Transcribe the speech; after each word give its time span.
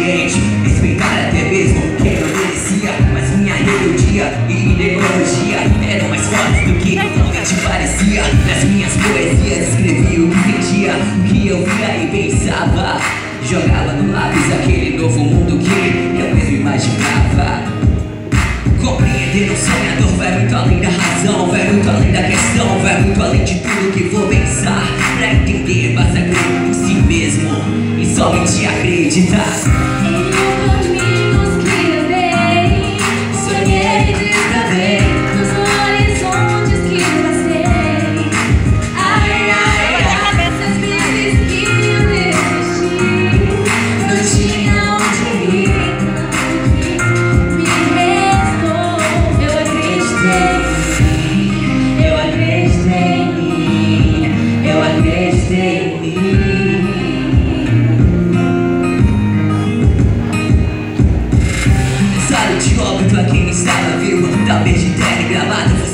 consciente 0.00 0.40
Respeitar 0.64 1.28
até 1.28 1.44
mesmo 1.50 1.80
quem 2.02 2.20
não 2.20 2.28
merecia 2.28 2.92
Mas 3.12 3.36
minha 3.36 3.54
rebeldia 3.54 4.32
e 4.48 4.72
ideologia 4.72 5.58
Eram 5.88 6.08
mais 6.08 6.26
fortes 6.26 6.66
do 6.66 6.74
que 6.78 6.94
realmente 6.94 7.54
parecia. 7.62 8.22
Nas 8.46 8.64
minhas 8.64 8.92
poesias 8.96 9.68
escrevi 9.68 10.20
o 10.20 10.30
que 10.30 10.62
sentia 10.62 10.94
O 10.94 11.28
que 11.28 11.48
eu 11.48 11.64
via 11.64 12.04
e 12.04 12.30
pensava. 12.30 13.00
Jogava 13.42 13.92
no 13.94 14.12
lápis 14.12 14.52
aquele 14.52 14.98
novo 14.98 15.18
mundo 15.18 15.58
que 15.58 16.20
eu 16.20 16.34
mesmo 16.34 16.56
imaginava. 16.56 17.62
Compreender 18.80 19.50
o 19.50 19.56
sonhador 19.56 20.16
vai 20.16 20.38
muito 20.38 20.56
além 20.56 20.80
da 20.80 20.88
razão 20.88 21.50
Vai 21.50 21.72
muito 21.72 21.90
além 21.90 22.12
da 22.12 22.22
questão 22.22 22.78
Vai 22.78 23.02
muito 23.02 23.22
além 23.22 23.44
de 23.44 23.54
tudo 23.56 23.92
que 23.92 24.04
vou 24.04 24.26
pensar. 24.28 24.86
Pra 25.18 25.32
entender, 25.34 25.94
basta 25.94 26.20
E 28.20 28.22
somente 28.22 28.66
acreditar 28.66 29.48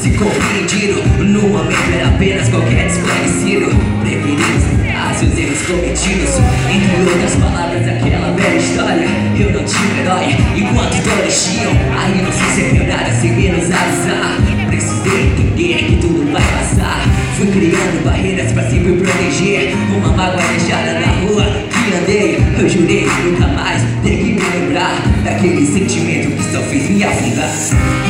Se 0.06 0.12
compreendido 0.12 1.02
momento 1.48 1.92
era 1.92 2.06
apenas 2.10 2.48
qualquer 2.48 2.86
desconhecido. 2.86 3.74
Preferimos 4.02 4.62
ah, 4.94 5.12
seus 5.12 5.36
erros 5.36 5.62
cometidos. 5.62 6.30
Entre 6.70 7.10
outras 7.10 7.34
palavras 7.34 7.88
aquela 7.88 8.30
velha 8.30 8.56
história 8.56 9.08
Eu 9.36 9.50
não 9.50 9.64
tinha 9.64 10.00
herói. 10.02 10.36
Enquanto 10.54 11.02
todos 11.02 11.44
tinham? 11.44 11.72
Aí 11.98 12.22
não 12.22 12.30
sei 12.30 12.46
se 12.54 12.60
é 12.60 12.78
verdade 12.78 13.20
sem 13.20 13.32
menos 13.32 13.64
avisar 13.64 14.38
Precisei 14.68 15.26
entender 15.26 15.74
que 15.86 15.96
tudo 15.96 16.32
vai 16.32 16.42
passar. 16.42 17.02
Fui 17.36 17.46
criando 17.48 18.04
barreiras 18.04 18.52
pra 18.52 18.62
sempre 18.70 18.92
proteger. 18.92 19.74
Uma 19.96 20.16
mágoa 20.16 20.40
deixada 20.40 21.00
na 21.00 21.06
rua 21.26 21.46
que 21.68 21.96
andei. 21.96 22.38
Eu 22.60 22.68
jurei 22.68 23.08
nunca 23.24 23.48
mais 23.48 23.82
ter 24.04 24.18
que 24.18 24.34
me 24.34 24.40
lembrar 24.40 25.02
Daquele 25.24 25.66
sentimento 25.66 26.30
que 26.36 26.44
só 26.52 26.62
fez 26.62 26.88
me 26.90 27.02
afundar 27.02 28.05